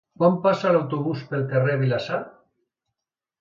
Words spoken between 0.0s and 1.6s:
Quan passa l'autobús pel